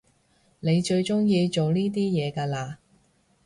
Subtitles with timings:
[0.61, 2.79] 你最中意做呢啲嘢㗎啦？